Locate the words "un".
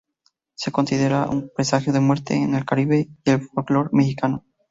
1.29-1.51